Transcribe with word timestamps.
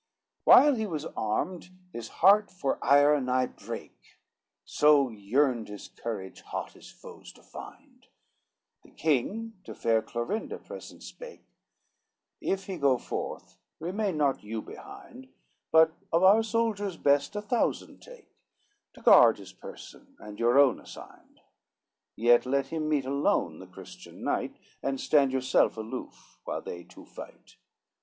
XXI 0.00 0.40
While 0.44 0.74
he 0.76 0.86
was 0.86 1.04
armed, 1.14 1.68
his 1.92 2.08
heart 2.08 2.50
for 2.50 2.82
ire 2.82 3.20
nigh 3.20 3.44
brake, 3.44 4.16
So 4.64 5.10
yearned 5.10 5.68
his 5.68 5.88
courage 5.88 6.40
hot 6.40 6.72
his 6.72 6.90
foes 6.90 7.30
to 7.34 7.42
find: 7.42 8.06
The 8.82 8.92
King 8.92 9.60
to 9.64 9.74
fair 9.74 10.00
Clorinda 10.00 10.56
present 10.56 11.02
spake; 11.02 11.44
"If 12.40 12.64
he 12.64 12.78
go 12.78 12.96
forth, 12.96 13.58
remain 13.78 14.16
not 14.16 14.42
you 14.42 14.62
behind, 14.62 15.28
But 15.70 15.92
of 16.14 16.22
our 16.22 16.42
soldiers 16.42 16.96
best 16.96 17.36
a 17.36 17.42
thousand 17.42 18.00
take, 18.00 18.32
To 18.94 19.02
guard 19.02 19.36
his 19.36 19.52
person 19.52 20.16
and 20.18 20.38
your 20.38 20.58
own 20.58 20.80
assigned; 20.80 21.42
Yet 22.16 22.46
let 22.46 22.68
him 22.68 22.88
meet 22.88 23.04
alone 23.04 23.58
the 23.58 23.66
Christian 23.66 24.24
knight, 24.24 24.56
And 24.82 24.98
stand 24.98 25.30
yourself 25.30 25.76
aloof, 25.76 26.38
while 26.44 26.62
they 26.62 26.84
two 26.84 27.04
fight." 27.04 27.56